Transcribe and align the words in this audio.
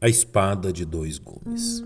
A 0.00 0.08
espada 0.08 0.72
de 0.72 0.84
dois 0.84 1.18
gumes. 1.18 1.82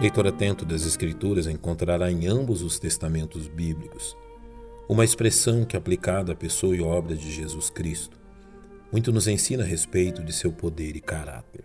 Leitor 0.00 0.28
atento 0.28 0.64
das 0.64 0.86
Escrituras 0.86 1.48
encontrará 1.48 2.12
em 2.12 2.28
ambos 2.28 2.62
os 2.62 2.78
testamentos 2.78 3.48
bíblicos 3.48 4.16
uma 4.88 5.04
expressão 5.04 5.64
que, 5.64 5.76
aplicada 5.76 6.30
à 6.30 6.36
pessoa 6.36 6.76
e 6.76 6.80
obra 6.80 7.16
de 7.16 7.28
Jesus 7.28 7.70
Cristo, 7.70 8.16
muito 8.92 9.12
nos 9.12 9.26
ensina 9.26 9.64
a 9.64 9.66
respeito 9.66 10.22
de 10.22 10.32
seu 10.32 10.52
poder 10.52 10.94
e 10.94 11.00
caráter. 11.00 11.64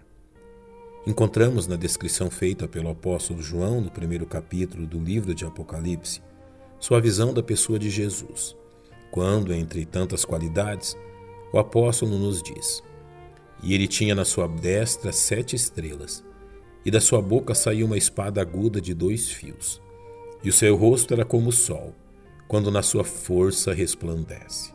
Encontramos 1.05 1.67
na 1.67 1.75
descrição 1.75 2.31
feita 2.31 2.65
pelo 2.65 2.89
apóstolo 2.89 3.41
João 3.41 3.81
no 3.81 3.91
primeiro 3.91 4.25
capítulo 4.25 4.87
do 4.87 4.97
livro 4.97 5.35
de 5.35 5.43
Apocalipse 5.43 6.21
sua 6.79 7.01
visão 7.01 7.33
da 7.33 7.43
pessoa 7.43 7.77
de 7.77 7.89
Jesus, 7.89 8.55
quando, 9.11 9.53
entre 9.53 9.85
tantas 9.85 10.23
qualidades, 10.23 10.97
o 11.51 11.59
apóstolo 11.59 12.17
nos 12.17 12.41
diz: 12.41 12.81
E 13.61 13.73
ele 13.73 13.85
tinha 13.85 14.15
na 14.15 14.23
sua 14.23 14.47
destra 14.47 15.11
sete 15.11 15.57
estrelas, 15.57 16.23
e 16.85 16.91
da 16.91 17.01
sua 17.01 17.21
boca 17.21 17.53
saía 17.53 17.85
uma 17.85 17.97
espada 17.97 18.41
aguda 18.41 18.79
de 18.79 18.93
dois 18.93 19.29
fios, 19.29 19.81
e 20.41 20.49
o 20.49 20.53
seu 20.53 20.73
rosto 20.73 21.13
era 21.13 21.25
como 21.25 21.49
o 21.49 21.53
sol, 21.53 21.93
quando 22.47 22.71
na 22.71 22.81
sua 22.81 23.03
força 23.03 23.73
resplandece. 23.73 24.73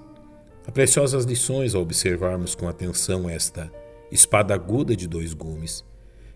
Há 0.66 0.70
preciosas 0.70 1.24
lições 1.24 1.74
ao 1.74 1.80
observarmos 1.80 2.54
com 2.54 2.68
atenção 2.68 3.30
esta 3.30 3.72
espada 4.10 4.52
aguda 4.52 4.94
de 4.94 5.08
dois 5.08 5.32
gumes 5.32 5.87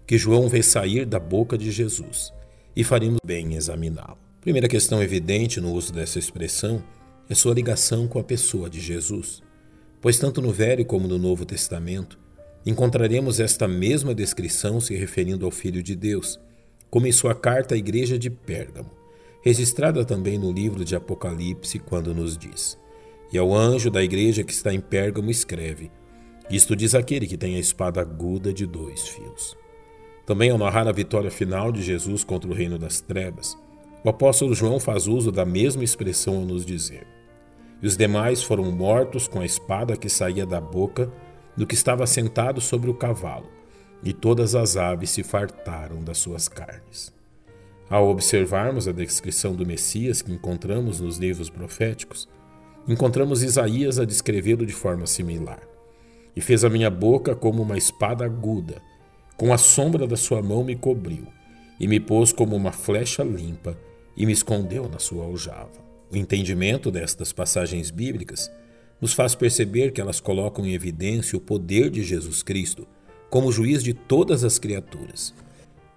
que 0.07 0.19
João 0.19 0.49
vê 0.49 0.63
sair 0.63 1.07
da 1.07 1.19
boca 1.19 1.57
de 1.57 1.71
Jesus, 1.71 2.33
e 2.75 2.83
faremos 2.83 3.19
bem 3.25 3.55
examiná-lo. 3.55 4.19
Primeira 4.41 4.69
questão 4.69 5.03
evidente 5.03 5.61
no 5.61 5.73
uso 5.73 5.93
dessa 5.93 6.19
expressão 6.19 6.83
é 7.29 7.35
sua 7.35 7.55
ligação 7.55 8.09
com 8.09 8.19
a 8.19 8.25
pessoa 8.25 8.69
de 8.69 8.81
Jesus, 8.81 9.43
pois 10.01 10.19
tanto 10.19 10.43
no 10.43 10.51
Velho 10.51 10.85
como 10.85 11.07
no 11.07 11.19
Novo 11.19 11.45
Testamento 11.47 12.19
encontraremos 12.67 13.41
esta 13.41 13.67
mesma 13.67 14.15
descrição 14.15 14.81
se 14.81 14.95
referindo 14.95 15.45
ao 15.45 15.51
Filho 15.51 15.83
de 15.83 15.95
Deus, 15.95 16.41
como 16.91 17.07
em 17.07 17.13
sua 17.13 17.35
carta 17.35 17.75
à 17.75 17.79
igreja 17.79 18.19
de 18.19 18.31
Pérgamo, 18.31 18.91
registrada 19.43 20.05
também 20.05 20.39
no 20.39 20.53
livro 20.53 20.85
de 20.85 20.95
Apocalipse, 20.95 21.79
quando 21.79 22.15
nos 22.15 22.37
diz: 22.37 22.79
E 23.33 23.39
ao 23.39 23.55
anjo 23.55 23.91
da 23.91 24.03
igreja 24.03 24.45
que 24.45 24.53
está 24.53 24.73
em 24.75 24.81
Pérgamo 24.81 25.31
escreve: 25.31 25.91
Isto 26.51 26.77
diz 26.77 26.95
aquele 26.95 27.27
que 27.27 27.37
tem 27.37 27.57
a 27.57 27.61
espada 27.61 28.01
aguda 28.01 28.53
de 28.53 28.67
dois 28.67 29.09
fios. 29.09 29.57
Também 30.25 30.51
ao 30.51 30.59
narrar 30.59 30.87
a 30.87 30.93
vitória 30.93 31.31
final 31.31 31.73
de 31.73 31.83
Jesus 31.83 32.23
contra 32.23 32.51
o 32.51 32.55
reino 32.55 32.79
das 32.79 33.01
trevas, 33.01 33.57
o 34.05 34.09
apóstolo 34.09 34.55
João 34.55 34.81
faz 34.81 35.07
uso 35.07 35.31
da 35.31 35.45
mesma 35.45 35.85
expressão 35.85 36.37
ao 36.37 36.45
nos 36.45 36.65
dizer: 36.65 37.07
E 37.83 37.87
os 37.87 37.97
demais 37.97 38.43
foram 38.43 38.71
mortos 38.71 39.27
com 39.27 39.41
a 39.41 39.47
espada 39.47 39.97
que 39.97 40.09
saía 40.09 40.47
da 40.47 40.61
boca 40.61 41.11
do 41.57 41.67
que 41.67 41.75
estava 41.75 42.07
sentado 42.07 42.61
sobre 42.61 42.91
o 42.91 42.95
cavalo, 42.95 43.49
e 44.03 44.13
todas 44.13 44.55
as 44.55 44.77
aves 44.77 45.11
se 45.11 45.23
fartaram 45.23 46.03
das 46.03 46.19
suas 46.19 46.49
carnes. 46.49 47.13
Ao 47.91 48.09
observarmos 48.09 48.89
a 48.89 48.93
descrição 48.93 49.55
do 49.55 49.67
Messias 49.67 50.23
que 50.23 50.33
encontramos 50.33 51.01
nos 51.01 51.19
livros 51.19 51.51
proféticos, 51.51 52.29
encontramos 52.89 53.43
Isaías 53.43 53.99
a 53.99 54.05
descrevê-lo 54.05 54.65
de 54.65 54.73
forma 54.73 55.07
similar. 55.07 55.61
E 56.35 56.41
fez 56.41 56.65
a 56.65 56.71
minha 56.71 56.89
boca 56.89 57.37
como 57.37 57.63
uma 57.63 57.77
espada 57.77 58.25
aguda, 58.25 58.81
com 59.43 59.53
a 59.53 59.59
sombra 59.59 60.07
da 60.07 60.17
sua 60.17 60.41
mão 60.41 60.63
me 60.63 60.77
cobriu, 60.77 61.27
e 61.81 61.89
me 61.89 61.99
pôs 61.99 62.33
como 62.33 62.55
uma 62.55 62.71
flecha 62.71 63.25
limpa, 63.25 63.77
e 64.17 64.25
me 64.25 64.31
escondeu 64.31 64.89
na 64.89 65.01
sua 65.01 65.25
aljava. 65.25 65.85
O 66.13 66.17
entendimento 66.17 66.93
destas 66.93 67.33
passagens 67.33 67.91
bíblicas 67.91 68.49
nos 69.01 69.13
faz 69.13 69.35
perceber 69.35 69.91
que 69.91 70.01
elas 70.01 70.21
colocam 70.21 70.65
em 70.65 70.75
evidência 70.75 71.37
o 71.37 71.41
poder 71.41 71.91
de 71.91 72.05
Jesus 72.05 72.41
Cristo 72.41 72.87
como 73.29 73.51
juiz 73.51 73.83
de 73.83 73.93
todas 73.93 74.45
as 74.45 74.61
criaturas, 74.61 75.35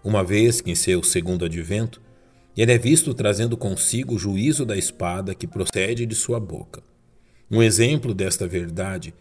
uma 0.03 0.23
vez 0.23 0.59
que 0.59 0.71
em 0.71 0.75
seu 0.75 1.03
segundo 1.03 1.45
advento 1.45 2.01
ele 2.57 2.71
é 2.71 2.79
visto 2.79 3.13
trazendo 3.13 3.55
consigo 3.55 4.15
o 4.15 4.17
juízo 4.17 4.65
da 4.65 4.75
espada 4.75 5.35
que 5.35 5.45
procede 5.45 6.07
de 6.07 6.15
sua 6.15 6.39
boca. 6.39 6.81
Um 7.51 7.61
exemplo 7.61 8.11
desta 8.11 8.47
verdade 8.47 9.13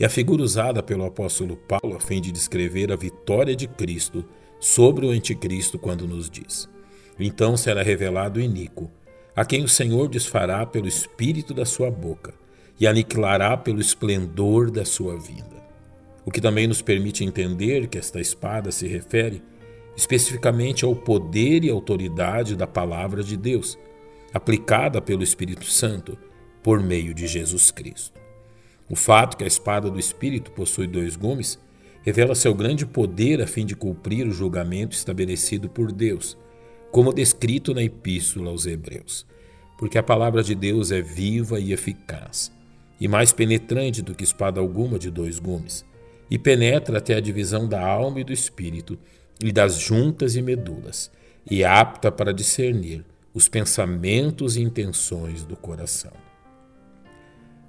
é 0.00 0.06
a 0.06 0.10
figura 0.10 0.42
usada 0.42 0.82
pelo 0.82 1.04
apóstolo 1.04 1.56
Paulo 1.56 1.96
a 1.96 2.00
fim 2.00 2.22
de 2.22 2.32
descrever 2.32 2.90
a 2.90 2.96
vitória 2.96 3.54
de 3.54 3.68
Cristo 3.68 4.24
sobre 4.58 5.04
o 5.04 5.10
anticristo 5.10 5.78
quando 5.78 6.08
nos 6.08 6.30
diz: 6.30 6.68
Então 7.18 7.54
será 7.54 7.82
revelado 7.82 8.40
o 8.40 8.42
iníquo, 8.42 8.90
a 9.36 9.44
quem 9.44 9.62
o 9.62 9.68
Senhor 9.68 10.08
desfará 10.08 10.64
pelo 10.64 10.88
espírito 10.88 11.52
da 11.52 11.66
sua 11.66 11.90
boca 11.90 12.32
e 12.80 12.86
aniquilará 12.86 13.58
pelo 13.58 13.78
esplendor 13.78 14.70
da 14.70 14.86
sua 14.86 15.18
vinda. 15.18 15.60
O 16.24 16.30
que 16.30 16.40
também 16.40 16.66
nos 16.66 16.80
permite 16.80 17.22
entender 17.22 17.86
que 17.86 17.98
esta 17.98 18.20
espada 18.20 18.72
se 18.72 18.88
refere 18.88 19.42
especificamente 19.94 20.82
ao 20.82 20.96
poder 20.96 21.62
e 21.62 21.68
autoridade 21.68 22.56
da 22.56 22.66
palavra 22.66 23.22
de 23.22 23.36
Deus, 23.36 23.78
aplicada 24.32 25.02
pelo 25.02 25.22
Espírito 25.22 25.66
Santo 25.66 26.16
por 26.62 26.80
meio 26.80 27.12
de 27.12 27.26
Jesus 27.26 27.70
Cristo. 27.70 28.18
O 28.90 28.96
fato 28.96 29.36
que 29.36 29.44
a 29.44 29.46
espada 29.46 29.88
do 29.88 30.00
Espírito 30.00 30.50
possui 30.50 30.88
dois 30.88 31.14
gumes 31.14 31.60
revela 32.02 32.34
seu 32.34 32.52
grande 32.52 32.84
poder 32.84 33.40
a 33.40 33.46
fim 33.46 33.64
de 33.64 33.76
cumprir 33.76 34.26
o 34.26 34.32
julgamento 34.32 34.96
estabelecido 34.96 35.68
por 35.68 35.92
Deus, 35.92 36.36
como 36.90 37.12
descrito 37.12 37.72
na 37.72 37.84
Epístola 37.84 38.50
aos 38.50 38.66
Hebreus. 38.66 39.24
Porque 39.78 39.96
a 39.96 40.02
palavra 40.02 40.42
de 40.42 40.56
Deus 40.56 40.90
é 40.90 41.00
viva 41.00 41.60
e 41.60 41.72
eficaz, 41.72 42.50
e 43.00 43.06
mais 43.06 43.32
penetrante 43.32 44.02
do 44.02 44.12
que 44.12 44.24
espada 44.24 44.60
alguma 44.60 44.98
de 44.98 45.08
dois 45.08 45.38
gumes, 45.38 45.84
e 46.28 46.36
penetra 46.36 46.98
até 46.98 47.14
a 47.14 47.20
divisão 47.20 47.68
da 47.68 47.80
alma 47.80 48.20
e 48.20 48.24
do 48.24 48.32
espírito, 48.32 48.98
e 49.42 49.52
das 49.52 49.78
juntas 49.78 50.34
e 50.34 50.42
medulas, 50.42 51.12
e 51.48 51.62
apta 51.64 52.10
para 52.10 52.34
discernir 52.34 53.04
os 53.32 53.48
pensamentos 53.48 54.56
e 54.56 54.62
intenções 54.62 55.44
do 55.44 55.56
coração. 55.56 56.29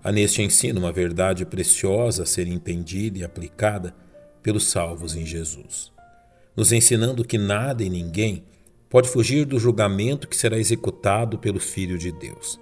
Há 0.03 0.11
neste 0.11 0.41
ensino 0.41 0.79
uma 0.79 0.91
verdade 0.91 1.45
preciosa 1.45 2.23
a 2.23 2.25
ser 2.25 2.47
entendida 2.47 3.19
e 3.19 3.23
aplicada 3.23 3.93
pelos 4.41 4.67
salvos 4.67 5.15
em 5.15 5.25
Jesus, 5.25 5.91
nos 6.57 6.71
ensinando 6.71 7.23
que 7.23 7.37
nada 7.37 7.83
e 7.83 7.89
ninguém 7.89 8.43
pode 8.89 9.07
fugir 9.07 9.45
do 9.45 9.59
julgamento 9.59 10.27
que 10.27 10.35
será 10.35 10.57
executado 10.57 11.37
pelo 11.37 11.59
Filho 11.59 11.99
de 11.99 12.11
Deus. 12.11 12.59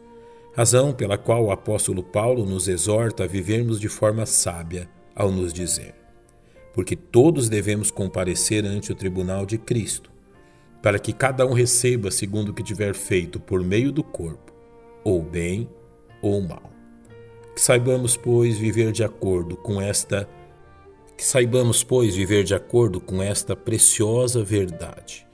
Razão 0.54 0.92
pela 0.92 1.18
qual 1.18 1.46
o 1.46 1.52
apóstolo 1.52 2.04
Paulo 2.04 2.46
nos 2.46 2.68
exorta 2.68 3.24
a 3.24 3.28
vivermos 3.28 3.80
de 3.80 3.88
forma 3.88 4.26
sábia 4.26 4.90
ao 5.16 5.32
nos 5.32 5.54
dizer: 5.54 5.96
Porque 6.74 6.96
todos 6.96 7.48
devemos 7.48 7.90
comparecer 7.90 8.66
ante 8.66 8.92
o 8.92 8.96
tribunal 8.96 9.46
de 9.46 9.58
Cristo, 9.58 10.12
para 10.82 11.00
que 11.00 11.14
cada 11.14 11.46
um 11.46 11.54
receba 11.54 12.12
segundo 12.12 12.50
o 12.50 12.54
que 12.54 12.64
tiver 12.64 12.94
feito 12.94 13.40
por 13.40 13.64
meio 13.64 13.94
do 13.94 14.04
corpo, 14.04 14.54
ou 15.06 15.24
bem 15.24 15.70
ou 16.22 16.42
mal. 16.42 16.79
Que 17.60 17.66
saibamos, 17.66 18.16
pois, 18.16 18.58
viver 18.58 18.94
de 18.94 19.04
acordo 19.04 19.58
com 19.58 19.82
esta 19.82 20.30
que 21.18 21.26
saibamos, 21.26 21.84
pois, 21.84 22.16
viver 22.16 22.46
de 22.46 22.56
acordo 22.56 23.02
com 23.02 23.22
esta 23.22 23.54
preciosa 23.54 24.42
verdade. 24.42 25.28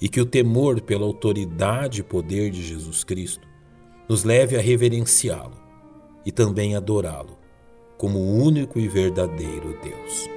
E 0.00 0.08
que 0.08 0.18
o 0.18 0.24
temor 0.24 0.80
pela 0.80 1.04
autoridade 1.04 2.00
e 2.00 2.02
poder 2.02 2.50
de 2.50 2.62
Jesus 2.62 3.04
Cristo 3.04 3.46
nos 4.08 4.24
leve 4.24 4.56
a 4.56 4.62
reverenciá-lo 4.62 5.60
e 6.24 6.32
também 6.32 6.74
adorá-lo 6.74 7.36
como 7.98 8.18
o 8.18 8.42
único 8.42 8.78
e 8.78 8.88
verdadeiro 8.88 9.78
Deus. 9.82 10.30